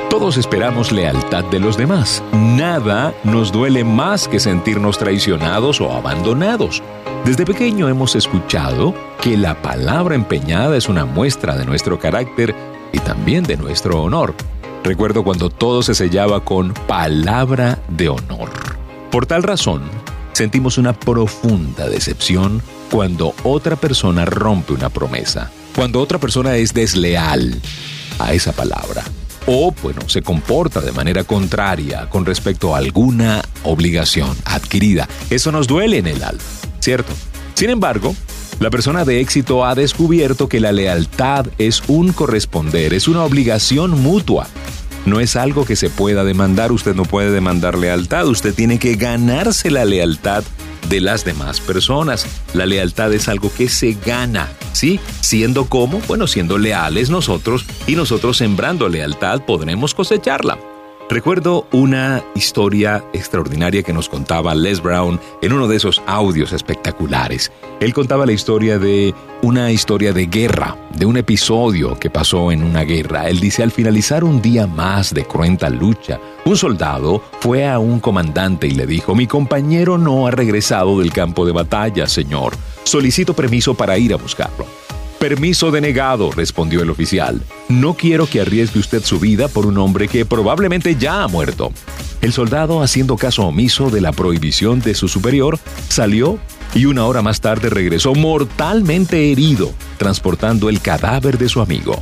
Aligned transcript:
Todos 0.09 0.37
esperamos 0.37 0.93
lealtad 0.93 1.45
de 1.45 1.61
los 1.61 1.77
demás. 1.77 2.25
Nada 2.33 3.15
nos 3.25 3.53
duele 3.53 3.85
más 3.85 4.27
que 4.27 4.41
sentirnos 4.41 4.99
traicionados 4.99 5.81
o 5.81 5.93
abandonados. 5.93 6.83
Desde 7.25 7.47
pequeño 7.47 7.89
hemos 7.89 8.17
escuchado 8.17 8.95
que 9.21 9.37
la 9.37 9.61
palabra 9.63 10.15
empeñada 10.15 10.77
es 10.77 10.89
una 10.89 11.05
muestra 11.05 11.57
de 11.57 11.65
nuestro 11.65 11.99
carácter 11.99 12.55
y 12.93 12.99
también 13.01 13.45
de 13.45 13.57
nuestro 13.57 14.03
honor. 14.03 14.35
Recuerdo 14.85 15.25
cuando 15.25 15.51
todo 15.51 15.83
se 15.83 15.95
sellaba 15.95 16.45
con 16.45 16.73
palabra 16.73 17.79
de 17.89 18.09
honor. 18.09 18.51
Por 19.11 19.27
tal 19.27 19.43
razón, 19.43 19.83
sentimos 20.33 20.79
una 20.79 20.93
profunda 20.93 21.89
decepción 21.89 22.63
cuando 22.91 23.35
otra 23.43 23.77
persona 23.77 24.25
rompe 24.25 24.73
una 24.73 24.89
promesa, 24.89 25.51
cuando 25.75 26.01
otra 26.01 26.19
persona 26.19 26.57
es 26.57 26.73
desleal 26.73 27.61
a 28.19 28.33
esa 28.33 28.53
palabra 28.53 29.05
o, 29.51 29.75
bueno, 29.83 30.03
se 30.09 30.21
comporta 30.21 30.81
de 30.83 30.93
manera 30.93 31.25
contraria 31.25 32.09
con 32.11 32.27
respecto 32.27 32.75
a 32.75 32.79
alguna 32.79 33.43
obligación 33.65 34.37
adquirida. 34.45 35.09
Eso 35.31 35.51
nos 35.51 35.67
duele 35.67 35.97
en 35.99 36.07
el 36.07 36.23
alma, 36.23 36.43
¿cierto? 36.81 37.15
Sin 37.55 37.71
embargo, 37.71 38.15
la 38.61 38.71
persona 38.71 39.05
de 39.05 39.21
éxito 39.21 39.65
ha 39.65 39.75
descubierto 39.75 40.49
que 40.49 40.59
la 40.59 40.73
lealtad 40.73 41.47
es 41.59 41.83
un 41.87 42.13
corresponder, 42.13 42.93
es 42.93 43.07
una 43.07 43.23
obligación 43.23 43.93
mutua. 44.03 44.49
No 45.07 45.21
es 45.21 45.37
algo 45.37 45.65
que 45.65 45.77
se 45.77 45.91
pueda 45.91 46.25
demandar, 46.25 46.73
usted 46.73 46.95
no 46.95 47.05
puede 47.05 47.31
demandar 47.31 47.79
lealtad, 47.79 48.27
usted 48.27 48.53
tiene 48.55 48.79
que 48.79 48.97
ganarse 48.97 49.71
la 49.71 49.85
lealtad 49.85 50.43
de 50.89 51.01
las 51.01 51.25
demás 51.25 51.61
personas. 51.61 52.27
La 52.53 52.67
lealtad 52.67 53.13
es 53.13 53.29
algo 53.29 53.51
que 53.57 53.69
se 53.69 53.97
gana, 54.05 54.49
¿sí? 54.73 54.99
Siendo 55.21 55.67
como, 55.67 56.01
bueno, 56.09 56.27
siendo 56.27 56.59
leales 56.59 57.11
nosotros 57.11 57.65
y 57.87 57.95
nosotros 57.95 58.39
sembrando 58.39 58.89
lealtad 58.89 59.43
podremos 59.45 59.95
cosecharla. 59.95 60.59
Recuerdo 61.11 61.67
una 61.73 62.23
historia 62.35 63.03
extraordinaria 63.15 63.83
que 63.83 63.95
nos 63.95 64.11
contaba 64.11 64.55
Les 64.55 64.83
Brown 64.83 65.19
en 65.41 65.55
uno 65.55 65.67
de 65.67 65.77
esos 65.77 66.03
audios 66.07 66.53
espectaculares. 66.53 67.51
Él 67.81 67.95
contaba 67.95 68.27
la 68.27 68.33
historia 68.33 68.79
de 68.79 69.15
una 69.41 69.73
historia 69.73 70.13
de 70.13 70.27
guerra, 70.27 70.77
de 70.99 71.07
un 71.07 71.17
episodio 71.17 71.99
que 71.99 72.11
pasó 72.11 72.53
en 72.53 72.63
una 72.63 72.83
guerra. 72.83 73.27
Él 73.27 73.41
dice, 73.41 73.63
al 73.63 73.71
finalizar 73.71 74.23
un 74.23 74.43
día 74.43 74.67
más 74.67 75.15
de 75.15 75.25
cruenta 75.25 75.71
lucha, 75.71 76.21
un 76.45 76.59
soldado 76.59 77.23
fue 77.41 77.67
a 77.67 77.79
un 77.79 78.01
comandante 78.01 78.67
y 78.67 78.73
le 78.73 78.87
dijo, 78.87 79.15
mi 79.15 79.27
compañero 79.27 79.97
no 79.97 80.27
ha 80.27 80.31
regresado 80.31 80.99
del 80.99 81.11
campo 81.11 81.47
de 81.47 81.53
batalla, 81.53 82.07
señor. 82.07 82.53
Solicito 82.85 83.33
permiso 83.33 83.73
para 83.73 83.97
ir 83.97 84.13
a 84.13 84.17
buscarlo. 84.17 84.67
Permiso 85.19 85.73
denegado, 85.73 86.31
respondió 86.31 86.81
el 86.81 86.91
oficial. 86.91 87.43
No 87.69 87.95
quiero 87.95 88.27
que 88.27 88.41
arriesgue 88.41 88.79
usted 88.79 89.03
su 89.03 89.19
vida 89.19 89.49
por 89.49 89.67
un 89.67 89.77
hombre 89.79 90.07
que 90.07 90.25
probablemente 90.25 90.95
ya 90.95 91.25
ha 91.25 91.29
muerto. 91.29 91.73
El 92.21 92.33
soldado, 92.33 92.83
haciendo 92.83 93.17
caso 93.17 93.43
omiso 93.45 93.91
de 93.91 94.01
la 94.01 94.13
prohibición 94.13 94.81
de 94.81 94.95
su 94.95 95.09
superior, 95.09 95.59
salió 95.89 96.39
y 96.73 96.85
una 96.85 97.05
hora 97.05 97.21
más 97.21 97.41
tarde 97.41 97.69
regresó 97.69 98.15
mortalmente 98.15 99.33
herido, 99.33 99.73
transportando 99.97 100.69
el 100.69 100.81
cadáver 100.81 101.37
de 101.37 101.49
su 101.49 101.61
amigo. 101.61 102.01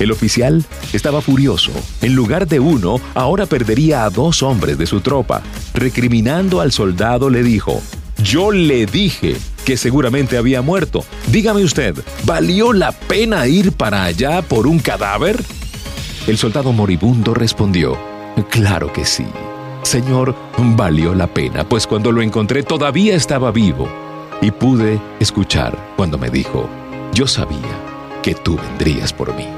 El 0.00 0.10
oficial 0.10 0.64
estaba 0.92 1.20
furioso. 1.20 1.70
En 2.02 2.16
lugar 2.16 2.48
de 2.48 2.58
uno, 2.58 3.00
ahora 3.14 3.46
perdería 3.46 4.04
a 4.04 4.10
dos 4.10 4.42
hombres 4.42 4.76
de 4.76 4.86
su 4.86 5.00
tropa. 5.00 5.40
Recriminando 5.72 6.60
al 6.60 6.72
soldado, 6.72 7.30
le 7.30 7.44
dijo, 7.44 7.80
yo 8.22 8.50
le 8.50 8.86
dije 8.86 9.36
que 9.66 9.76
seguramente 9.76 10.38
había 10.38 10.62
muerto. 10.62 11.04
Dígame 11.26 11.64
usted, 11.64 11.96
¿valió 12.24 12.72
la 12.72 12.92
pena 12.92 13.48
ir 13.48 13.72
para 13.72 14.04
allá 14.04 14.40
por 14.40 14.68
un 14.68 14.78
cadáver? 14.78 15.42
El 16.28 16.38
soldado 16.38 16.72
moribundo 16.72 17.34
respondió, 17.34 17.98
Claro 18.48 18.92
que 18.92 19.04
sí. 19.04 19.26
Señor, 19.82 20.36
valió 20.56 21.14
la 21.14 21.26
pena, 21.26 21.68
pues 21.68 21.86
cuando 21.86 22.12
lo 22.12 22.22
encontré 22.22 22.62
todavía 22.62 23.16
estaba 23.16 23.50
vivo 23.50 23.88
y 24.40 24.52
pude 24.52 25.00
escuchar 25.18 25.76
cuando 25.96 26.16
me 26.16 26.30
dijo, 26.30 26.68
yo 27.12 27.26
sabía 27.26 27.58
que 28.22 28.34
tú 28.34 28.56
vendrías 28.56 29.12
por 29.12 29.34
mí. 29.34 29.48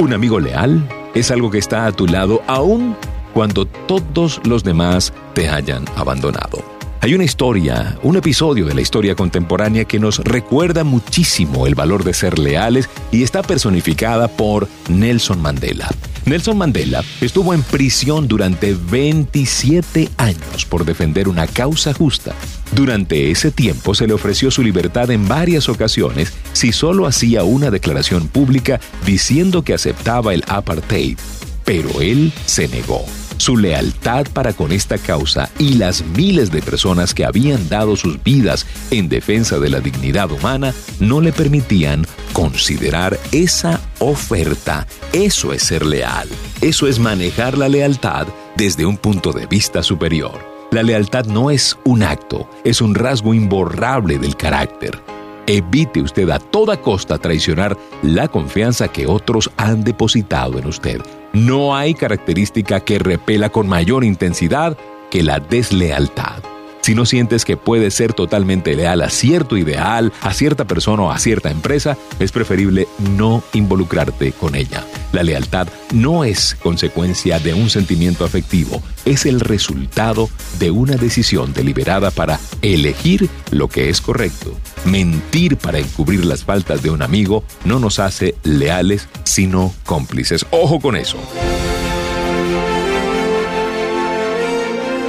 Un 0.00 0.14
amigo 0.14 0.40
leal 0.40 0.82
es 1.14 1.30
algo 1.30 1.50
que 1.50 1.58
está 1.58 1.86
a 1.86 1.92
tu 1.92 2.06
lado 2.06 2.42
aun 2.48 2.96
cuando 3.34 3.66
todos 3.66 4.40
los 4.44 4.64
demás 4.64 5.12
te 5.34 5.48
hayan 5.48 5.84
abandonado. 5.96 6.77
Hay 7.00 7.14
una 7.14 7.22
historia, 7.22 7.96
un 8.02 8.16
episodio 8.16 8.66
de 8.66 8.74
la 8.74 8.80
historia 8.80 9.14
contemporánea 9.14 9.84
que 9.84 10.00
nos 10.00 10.18
recuerda 10.18 10.82
muchísimo 10.82 11.68
el 11.68 11.76
valor 11.76 12.02
de 12.02 12.12
ser 12.12 12.40
leales 12.40 12.90
y 13.12 13.22
está 13.22 13.42
personificada 13.42 14.26
por 14.26 14.68
Nelson 14.88 15.40
Mandela. 15.40 15.88
Nelson 16.24 16.58
Mandela 16.58 17.04
estuvo 17.20 17.54
en 17.54 17.62
prisión 17.62 18.26
durante 18.26 18.74
27 18.74 20.08
años 20.16 20.66
por 20.68 20.84
defender 20.84 21.28
una 21.28 21.46
causa 21.46 21.94
justa. 21.94 22.34
Durante 22.72 23.30
ese 23.30 23.52
tiempo 23.52 23.94
se 23.94 24.08
le 24.08 24.14
ofreció 24.14 24.50
su 24.50 24.64
libertad 24.64 25.12
en 25.12 25.28
varias 25.28 25.68
ocasiones 25.68 26.32
si 26.52 26.72
solo 26.72 27.06
hacía 27.06 27.44
una 27.44 27.70
declaración 27.70 28.26
pública 28.26 28.80
diciendo 29.06 29.62
que 29.62 29.72
aceptaba 29.72 30.34
el 30.34 30.42
apartheid, 30.48 31.16
pero 31.64 32.00
él 32.00 32.32
se 32.44 32.66
negó. 32.66 33.04
Su 33.38 33.56
lealtad 33.56 34.26
para 34.32 34.52
con 34.52 34.72
esta 34.72 34.98
causa 34.98 35.48
y 35.58 35.74
las 35.74 36.04
miles 36.04 36.50
de 36.50 36.60
personas 36.60 37.14
que 37.14 37.24
habían 37.24 37.68
dado 37.68 37.96
sus 37.96 38.22
vidas 38.22 38.66
en 38.90 39.08
defensa 39.08 39.58
de 39.58 39.70
la 39.70 39.80
dignidad 39.80 40.30
humana 40.30 40.74
no 40.98 41.20
le 41.20 41.32
permitían 41.32 42.04
considerar 42.32 43.18
esa 43.32 43.80
oferta. 44.00 44.86
Eso 45.12 45.52
es 45.52 45.62
ser 45.62 45.86
leal. 45.86 46.28
Eso 46.60 46.88
es 46.88 46.98
manejar 46.98 47.56
la 47.56 47.68
lealtad 47.68 48.26
desde 48.56 48.84
un 48.84 48.96
punto 48.96 49.32
de 49.32 49.46
vista 49.46 49.82
superior. 49.82 50.38
La 50.72 50.82
lealtad 50.82 51.26
no 51.26 51.50
es 51.50 51.78
un 51.84 52.02
acto, 52.02 52.50
es 52.64 52.80
un 52.80 52.94
rasgo 52.94 53.32
imborrable 53.34 54.18
del 54.18 54.36
carácter. 54.36 55.00
Evite 55.48 56.02
usted 56.02 56.28
a 56.28 56.38
toda 56.38 56.76
costa 56.76 57.16
traicionar 57.16 57.74
la 58.02 58.28
confianza 58.28 58.88
que 58.88 59.06
otros 59.06 59.50
han 59.56 59.82
depositado 59.82 60.58
en 60.58 60.66
usted. 60.66 61.00
No 61.32 61.74
hay 61.74 61.94
característica 61.94 62.80
que 62.80 62.98
repela 62.98 63.48
con 63.48 63.66
mayor 63.66 64.04
intensidad 64.04 64.76
que 65.10 65.22
la 65.22 65.40
deslealtad. 65.40 66.42
Si 66.88 66.94
no 66.94 67.04
sientes 67.04 67.44
que 67.44 67.58
puedes 67.58 67.92
ser 67.92 68.14
totalmente 68.14 68.74
leal 68.74 69.02
a 69.02 69.10
cierto 69.10 69.58
ideal, 69.58 70.10
a 70.22 70.32
cierta 70.32 70.66
persona 70.66 71.02
o 71.02 71.10
a 71.10 71.18
cierta 71.18 71.50
empresa, 71.50 71.98
es 72.18 72.32
preferible 72.32 72.88
no 73.14 73.44
involucrarte 73.52 74.32
con 74.32 74.54
ella. 74.54 74.86
La 75.12 75.22
lealtad 75.22 75.68
no 75.92 76.24
es 76.24 76.56
consecuencia 76.62 77.40
de 77.40 77.52
un 77.52 77.68
sentimiento 77.68 78.24
afectivo, 78.24 78.82
es 79.04 79.26
el 79.26 79.40
resultado 79.40 80.30
de 80.58 80.70
una 80.70 80.96
decisión 80.96 81.52
deliberada 81.52 82.10
para 82.10 82.40
elegir 82.62 83.28
lo 83.50 83.68
que 83.68 83.90
es 83.90 84.00
correcto. 84.00 84.56
Mentir 84.86 85.58
para 85.58 85.78
encubrir 85.80 86.24
las 86.24 86.44
faltas 86.44 86.82
de 86.82 86.88
un 86.88 87.02
amigo 87.02 87.44
no 87.66 87.80
nos 87.80 87.98
hace 87.98 88.34
leales, 88.44 89.10
sino 89.24 89.74
cómplices. 89.84 90.46
Ojo 90.52 90.80
con 90.80 90.96
eso. 90.96 91.18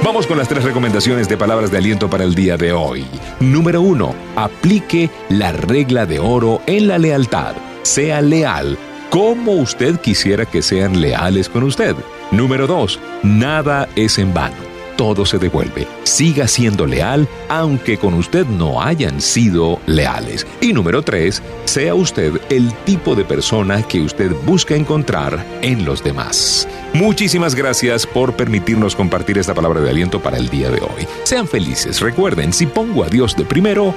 Vamos 0.02 0.26
con 0.26 0.38
las 0.38 0.48
tres 0.48 0.64
recomendaciones 0.64 1.28
de 1.28 1.36
palabras 1.36 1.70
de 1.70 1.76
aliento 1.76 2.08
para 2.08 2.24
el 2.24 2.34
día 2.34 2.56
de 2.56 2.72
hoy. 2.72 3.04
Número 3.38 3.82
uno, 3.82 4.14
aplique 4.34 5.10
la 5.28 5.52
regla 5.52 6.06
de 6.06 6.18
oro 6.18 6.62
en 6.66 6.88
la 6.88 6.98
lealtad. 6.98 7.54
Sea 7.82 8.22
leal 8.22 8.78
como 9.10 9.52
usted 9.52 10.00
quisiera 10.00 10.46
que 10.46 10.62
sean 10.62 11.00
leales 11.00 11.48
con 11.48 11.64
usted. 11.64 11.94
Número 12.30 12.66
dos, 12.66 12.98
nada 13.22 13.88
es 13.94 14.18
en 14.18 14.32
vano 14.32 14.69
todo 15.00 15.24
se 15.24 15.38
devuelve. 15.38 15.86
Siga 16.02 16.46
siendo 16.46 16.84
leal 16.84 17.26
aunque 17.48 17.96
con 17.96 18.12
usted 18.12 18.44
no 18.44 18.82
hayan 18.82 19.22
sido 19.22 19.80
leales. 19.86 20.46
Y 20.60 20.74
número 20.74 21.00
tres, 21.00 21.42
sea 21.64 21.94
usted 21.94 22.38
el 22.50 22.70
tipo 22.84 23.14
de 23.14 23.24
persona 23.24 23.82
que 23.82 24.02
usted 24.02 24.30
busca 24.44 24.76
encontrar 24.76 25.42
en 25.62 25.86
los 25.86 26.04
demás. 26.04 26.68
Muchísimas 26.92 27.54
gracias 27.54 28.06
por 28.06 28.34
permitirnos 28.34 28.94
compartir 28.94 29.38
esta 29.38 29.54
palabra 29.54 29.80
de 29.80 29.88
aliento 29.88 30.20
para 30.20 30.36
el 30.36 30.50
día 30.50 30.68
de 30.70 30.82
hoy. 30.82 31.08
Sean 31.22 31.48
felices. 31.48 32.02
Recuerden, 32.02 32.52
si 32.52 32.66
pongo 32.66 33.02
a 33.02 33.08
Dios 33.08 33.34
de 33.34 33.46
primero, 33.46 33.94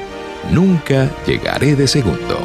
nunca 0.52 1.12
llegaré 1.28 1.76
de 1.76 1.86
segundo. 1.90 2.40